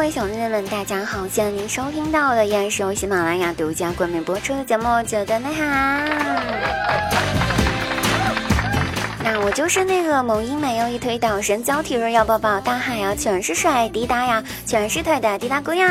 [0.00, 1.28] 各位小妹妹们，大家好！
[1.28, 6.08] 现在您收听到的依然是由喜马拉雅独家冠名播出的节目《觉得内涵》。
[9.22, 15.86] 那我就是那个萌音美又一推倒神交体弱要抱抱，大海呀全是帅，滴答呀全是腿的滴答姑娘。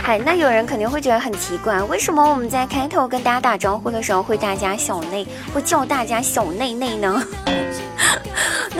[0.00, 7.20] 嗨，那有人肯定会觉得很奇怪，为什么我们在开头跟大家打招呼的时候会大家小内，会叫大家小内内呢？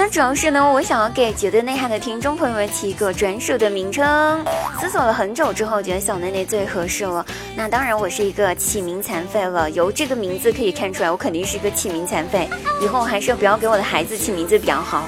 [0.01, 4.45] 那主要是呢，我想要给绝对内涵的听众朋友们起一个专属的名称。
[4.81, 7.27] 思索了很久之后，觉得小内内最合适了。
[7.57, 9.69] 那当然，我是一个起名残废了。
[9.73, 12.49] 由这个名字可以看出来，我肯定是一个起名残废。
[12.81, 15.03] 以后还是不要给我的孩子起名字比较好。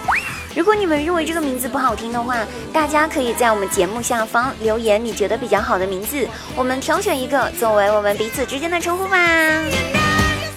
[0.57, 2.39] 如果你们认为这个名字不好听的话，
[2.73, 9.17] 大家可以在我们节目下方留言你觉得比较好的名字，我们挑选一个作为我们彼此之间的称呼吧。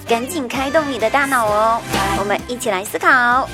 [0.08, 1.80] 赶紧开动你的大脑哦，
[2.18, 3.48] 我们一起来思考。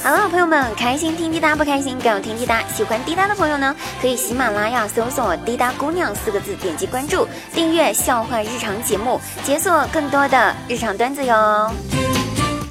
[0.00, 2.62] 好了，朋友们，开心听滴答，不开心更要听滴答。
[2.74, 11.70] 喜欢滴答的朋友呢，可以喜马拉雅搜索“滴答姑娘”四个字，点击关注，订阅笑话日常节目，解锁更多的日常段子哟。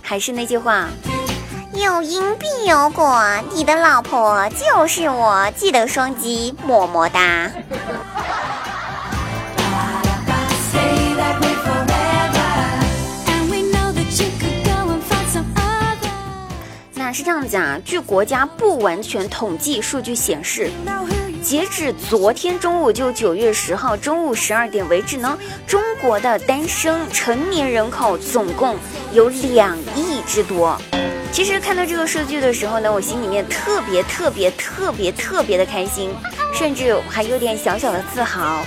[0.02, 0.88] 还是那句话，
[1.74, 3.22] 有因必有果，
[3.54, 7.52] 你的老婆就是我，记得双击么么哒。
[17.18, 20.70] 是这样子啊，据国家不完全统计数据显示，
[21.42, 28.76] 截止昨天中午，就九月十号中午十二点为止呢，中国的单身成年人口总共
[29.14, 30.80] 有两亿之多。
[31.32, 36.14] 其实看到这个数据的时候呢，我心里面特别特别特别特别的开心，
[36.54, 38.64] 甚至还有点小小的自豪，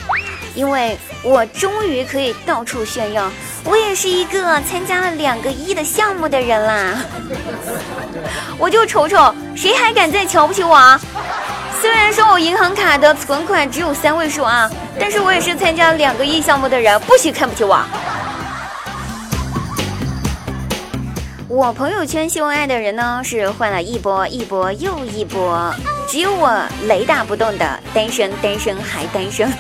[0.57, 3.31] 因为我终于可以到处炫耀。
[3.65, 6.95] 我也是一个参加了两个亿的项目的人啦，
[8.59, 11.01] 我就瞅瞅谁还敢再瞧不起我啊！
[11.81, 17.83] 虽然说我银行卡的存款只有三位数啊，但是我也是参加了两个亿项目的人，不许看不起我。
[21.49, 25.75] 我朋友圈秀恩爱的人呢，是换了一波一波又一波，
[26.09, 29.53] 只有我雷打不动的单身，单身还单身。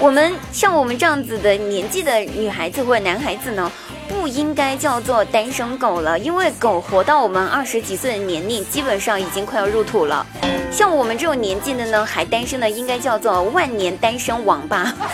[0.00, 3.70] 我们像我们这样子的年纪的女孩子或者男孩子呢，
[4.08, 10.26] 不应该叫做单身狗了，因为狗活到我们二十几岁的年龄，基本上已经快要入土了。
[10.72, 14.94] 像我们这种年纪的呢，还单身的，应该叫做万年单身王吧。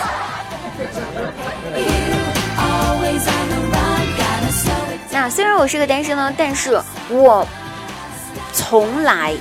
[5.11, 6.81] 那虽然我是个单身呢，但是
[7.11, 7.45] 我
[8.53, 9.35] 从来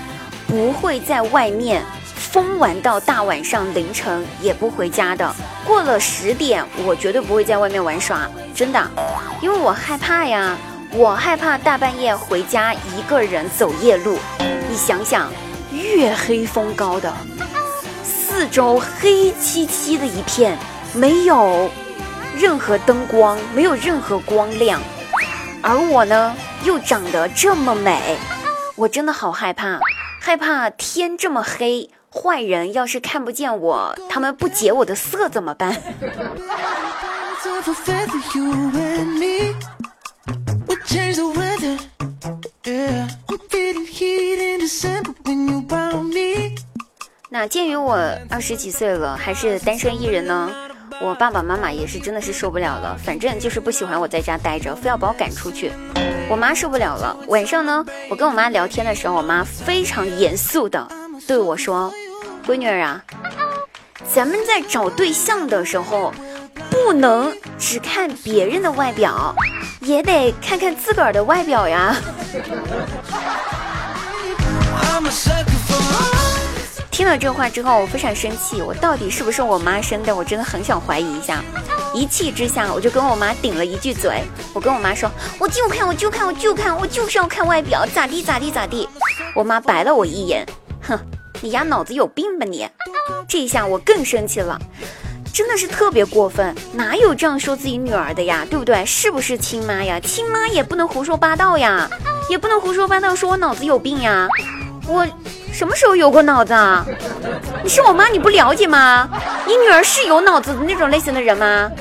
[0.48, 1.84] 不会在外面。
[2.36, 5.34] 疯玩到大晚上凌晨也不回家的，
[5.66, 8.92] 过了十点我绝对不会在外面玩耍，真的，
[9.40, 10.58] 因为我害怕呀，
[10.92, 14.18] 我害怕大半夜回家一个人走夜路。
[14.70, 15.32] 你想想，
[15.72, 17.14] 月黑风高的，
[18.04, 20.58] 四周黑漆漆的一片，
[20.94, 21.72] 没有
[22.38, 24.82] 任何灯光，没有任何光亮，
[25.62, 26.36] 而我呢
[26.66, 28.18] 又长得这么美，
[28.76, 29.80] 我真的好害怕，
[30.26, 31.92] 害怕天这么黑。
[32.10, 35.72] 坏人要是看不见我，他们不解我的色怎么办？
[47.30, 47.96] 那鉴于我
[48.28, 50.52] 二十几岁了，还是单身一人呢，
[51.02, 55.72] 我爸爸妈妈也是真的是受不了了，反正就是不喜欢我在家待着，非要把我赶出去。
[56.30, 60.88] 我妈受不了了，晚上呢，我跟我妈聊天的时候，我妈非常严肃的
[61.28, 61.94] 对我说。
[62.48, 63.04] 闺女儿啊，
[64.14, 66.14] 咱们在找对象的时候，
[66.70, 69.36] 不能只看别人的外表，
[69.82, 71.96] 也得看看自个儿的外表呀。
[77.06, 80.16] 听了这话之后，我非常生气，我到底是不是我妈生的？
[80.16, 81.44] 我真的很想怀疑一下。
[81.94, 84.24] 一气之下，我就跟我妈顶了一句嘴，
[84.56, 85.08] 我跟我妈说，
[85.38, 88.90] 我就看，我就看，我就看，我就是要看外表，咋地咋地咋地。
[89.36, 90.48] 我妈白了我一眼，
[90.82, 91.00] 哼。
[91.42, 92.68] 你丫脑子有病吧你！
[93.28, 94.60] 这一下我更生气了，
[95.32, 98.48] 真的是特别过分，哪有这样说自己女儿的呀？
[98.50, 98.84] 对不对？
[98.84, 100.00] 是不是亲妈呀？
[100.00, 101.88] 亲妈也不能胡说八道呀，
[102.32, 104.28] 也不能胡说八道说我脑子有病呀！
[104.88, 105.08] 我
[105.56, 106.86] 什么时候有过脑子啊？
[107.64, 109.10] 你是我妈你不了解吗？
[109.48, 111.72] 你女儿是有脑子的那种类型的人吗？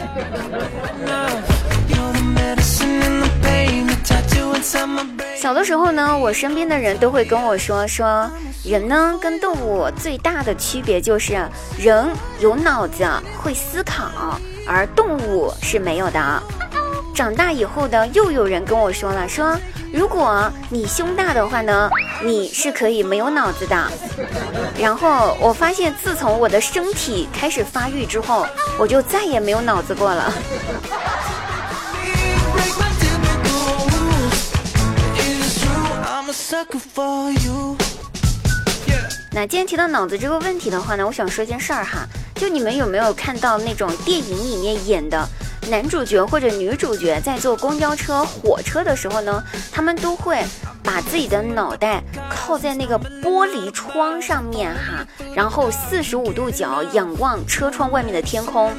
[5.37, 8.31] 小的时候呢，我身边的人都会跟我说说，
[8.65, 11.37] 人呢跟动物最大的区别就是
[11.77, 13.05] 人有脑子
[13.43, 14.39] 会思考，
[14.69, 16.43] 而动物是没有的。
[17.13, 19.59] 长大以后的又有人跟我说了，说
[19.95, 21.89] 如果你胸大的话呢，
[22.25, 23.91] 你是可以没有脑子的。
[24.77, 28.45] 然后我发现，自从我的身体开始发育之后，
[28.77, 30.35] 我就再也没有脑子过了。
[39.31, 42.05] 那既然提到脑子这个问题的话呢，我想说件事儿哈，
[42.35, 45.25] 就你们有没有看到那种电影里面演的
[45.65, 50.43] 男主角或者女主角在坐公交车、火车的时候呢，他们都会
[50.83, 58.73] 把自己的脑袋靠在那个玻璃窗上面哈，然后四十五度角仰望车窗外面的天空，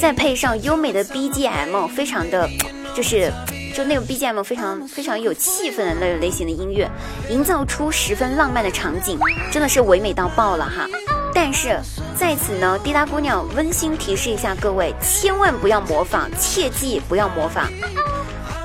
[0.00, 2.48] 再配上优美的 BGM，非常的
[2.94, 3.32] 就是。
[3.74, 6.88] 就那种 BGM 非常非常有气氛的那种类型的音乐，
[7.28, 9.18] 营造出十分浪漫的场景，
[9.50, 10.86] 真的是唯美到爆了哈！
[11.34, 11.78] 但是
[12.16, 17.68] 在此呢，滴答姑娘温馨提示一下各位，千万不要模仿，切记不要模仿。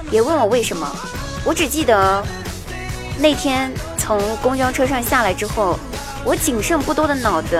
[0.09, 0.87] 别问我为什么，
[1.43, 2.23] 我只记得
[3.17, 5.77] 那天从公交车上下来之后，
[6.23, 7.59] 我仅剩不多的脑子，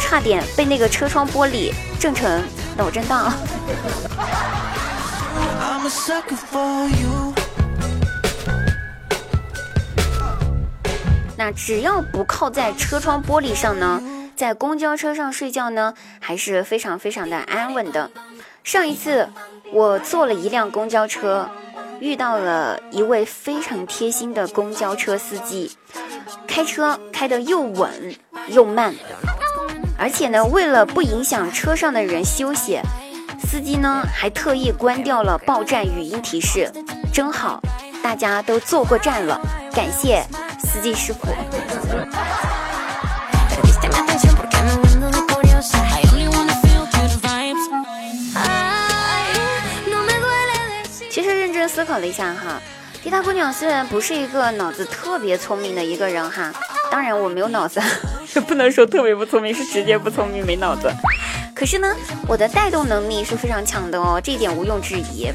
[0.00, 2.42] 差点被那个车窗玻璃震成
[2.76, 3.32] 脑震荡。
[11.36, 14.02] 那只要不靠在车窗玻璃上呢，
[14.36, 18.10] 在公交车上睡觉呢，还是非常非常的安稳的。
[18.62, 19.28] 上一次
[19.72, 21.48] 我坐了一辆公交车，
[22.00, 25.76] 遇到了一位非常贴心的公交车司机，
[26.46, 28.14] 开车开得又稳
[28.48, 28.94] 又慢，
[29.98, 32.78] 而且呢，为了不影响车上的人休息。
[33.48, 36.70] 司机呢，还特意关掉了报站语音提示，
[37.12, 37.62] 真好，
[38.02, 39.40] 大家都坐过站了，
[39.72, 40.22] 感谢
[40.58, 41.28] 司机师傅。
[51.98, 52.60] 了一下哈，
[53.02, 56.52] 滴答姑娘虽然不是一个脑子特别聪明的一个人哈，
[56.90, 57.80] 当然我没有脑子，
[58.46, 60.92] 不能说特别不聪明，是直接不聪明没脑子。
[61.54, 61.94] 可是呢，
[62.28, 65.30] 我的带动能力是非常强的哦，这一点毋庸置疑。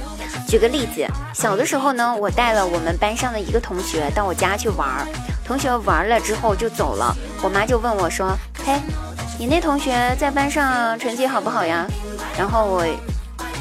[0.48, 5.08] 举个例子，小的时候呢，我带了我们班上的一个同学到我家去玩，
[5.46, 8.80] 同学玩了之后就走了，我妈就问我说：“嘿，
[9.40, 11.88] 你那同学在班上成绩好不好呀？”
[12.38, 12.86] 然后我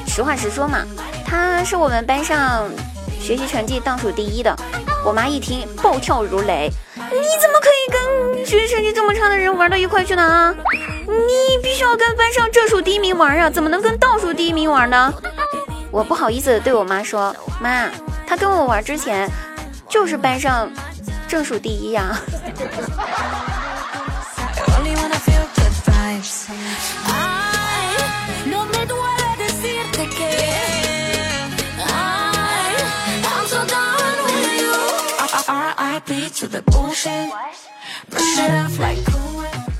[0.06, 0.85] 实话实说嘛，
[1.25, 2.69] 他是我们班上
[3.20, 4.55] 学习成绩倒数第一的。
[5.05, 10.22] 我妈一听暴跳如雷：“你怎么可以跟学习成绩这么差的人玩到一块去呢？
[10.22, 10.55] 啊？”
[11.06, 15.12] 你必须要跟班上正数第一名玩啊，怎么能跟倒数第一名玩呢？
[15.90, 17.88] 我不好意思对我妈说，妈，
[18.26, 19.28] 他跟我玩之前
[19.88, 20.70] 就是班上
[21.26, 22.16] 正数第一呀。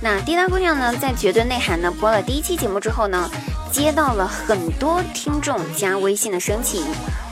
[0.03, 3.29] 那滴答姑娘呢，在绝对内涵呢播了第一期节目之后呢，
[3.73, 6.85] 接到了很多听众加微信的申请，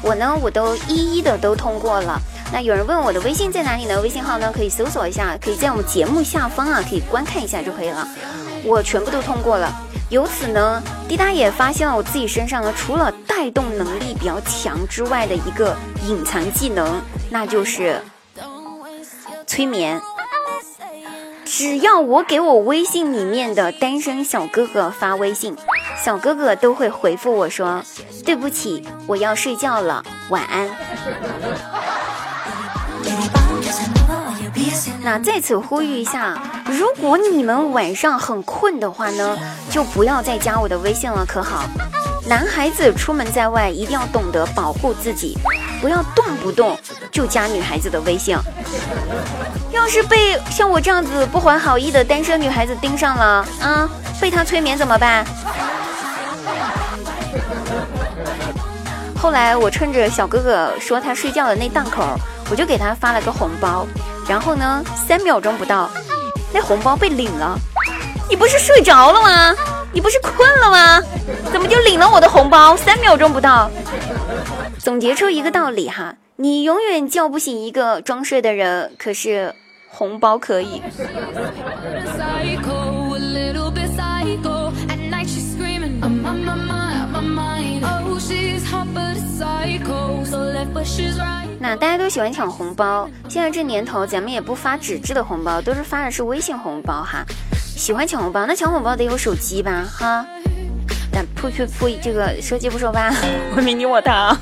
[0.02, 2.20] 我呢我都一一的都通过了。
[2.52, 4.00] 那有人问我的微信在哪里呢？
[4.00, 8.06] 微信号呢可以搜索一下，可以在我们节目下方啊可以观看一下就可以了。
[8.64, 9.72] 我全部都通过了，
[10.10, 15.76] 由此呢，滴答也发现了我自己身上呢除了带动能力比较强之外的一个
[16.06, 17.00] 隐藏技能，
[17.30, 18.02] 那就是
[19.48, 20.00] 催眠。
[21.44, 25.56] 只要我给我微信里面的单身小哥哥发微信，
[26.04, 27.82] 小哥哥都会回复我说
[28.24, 30.68] ：“对不起，我要睡觉了，晚安。”
[35.02, 39.38] 那在此呼吁一下，如果你们晚上很困的话呢，
[39.70, 41.64] 就不要再加我的微信了，可好？
[42.28, 45.38] 男孩子出门在外一定要懂得保护自己，
[45.80, 46.78] 不要动不动
[47.10, 48.36] 就加女孩子的微信。
[49.72, 53.88] 要是被像我这样子不怀好意的单身女孩子盯上了啊，
[54.20, 55.24] 被他催眠怎么办？
[59.16, 62.04] 后来我趁着小哥哥说他睡觉的那档口，
[62.50, 63.86] 我就给他发了个红包，
[64.28, 65.90] 然后呢，三秒钟不到，
[66.52, 67.58] 那红包被领了。
[68.28, 69.54] 你不是睡着了吗？
[69.92, 71.00] 你不是困了吗？
[71.50, 72.76] 怎么就领了我的红包？
[72.76, 73.70] 三秒钟不到，
[74.78, 79.54] 总结出一个道理哈，你永远叫不醒一个装睡的人，可是
[79.88, 80.82] 红包可以。
[91.60, 97.24] 那大家都喜欢抢红包，现在这年头咱们也不发纸质的红包，都是发的是微信红包哈。
[97.78, 100.26] 喜欢抢红包，那抢红包得有手机吧，哈。
[101.12, 103.14] 但噗噗噗，这个说鸡不说吧，
[103.56, 104.36] 我明你我他，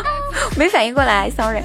[0.56, 1.62] 没反应过来，sorry。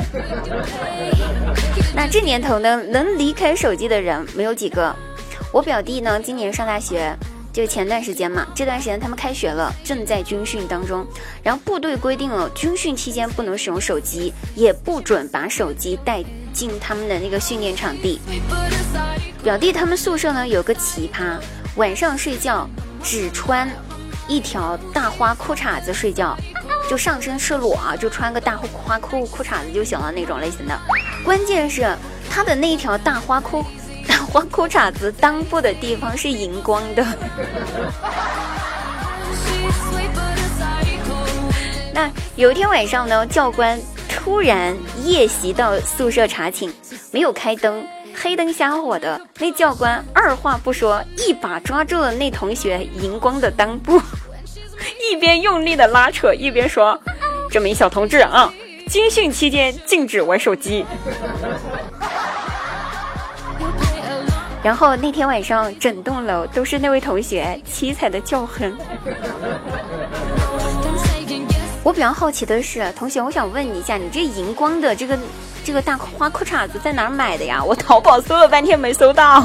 [1.95, 4.93] 那这年头呢，能离开手机的人没有几个。
[5.53, 7.15] 我表弟呢，今年上大学，
[7.53, 11.05] 就前段时间嘛，这段时间他们开学了，正在军训当中。
[11.41, 18.19] 然后部队规定了，军训期间不能使用手机，也不准把手机带进他们的那个训练场地。
[19.43, 21.37] 表弟他们宿舍呢有个奇葩，
[21.75, 22.65] 晚上睡觉
[23.03, 23.69] 只穿
[24.27, 26.37] 一条大花裤衩子睡觉。
[26.89, 30.79] 就上身赤裸啊，就穿个大花裤裤衩子就行了那种类型的。
[31.23, 31.93] 关键是
[32.29, 33.65] 他的那一条大花裤
[34.07, 37.05] 大花裤衩子裆部的地方是荧光的。
[41.93, 46.69] 那有一天晚上呢，教官突然夜袭到宿舍查寝，
[47.11, 49.19] 没有开灯，黑灯瞎火的。
[49.39, 54.01] 那教官二话不说，一把抓住了那同学荧光的裆部。
[55.11, 56.99] 一边用力的拉扯，一边说
[57.49, 58.51] ：“这名小同志啊，
[58.89, 60.85] 军训期间禁止玩手机。”
[64.63, 68.77] 然后那天晚上，整栋楼都是那位同学凄惨的叫声。
[71.83, 75.19] 我比较好奇的是，同学，我想问你一下，你这荧光的这个
[75.65, 77.61] 这个大花裤衩子在哪儿买的呀？
[77.61, 79.43] 我淘宝搜了半天没搜到。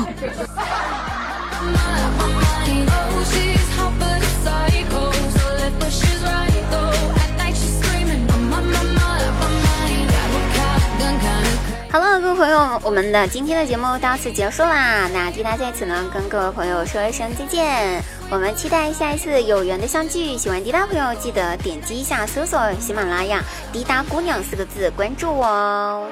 [12.38, 15.09] 朋友，我们的今天的节目到此结束啦。
[15.12, 18.00] 那滴答在此呢，跟各位朋友说一声再见。
[18.30, 20.38] 我们期待下一次有缘的相聚。
[20.38, 23.42] 喜欢滴答朋友，记得点击一下搜索喜马拉雅
[23.73, 26.07] “滴答姑娘”四个字，关注我哦。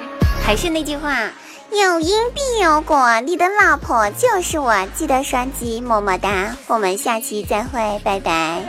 [0.44, 1.30] 还是那句话，
[1.70, 4.74] 有因必有果，你的老婆就是我。
[4.96, 8.64] 记得双击么么哒，我们下期再会，拜拜。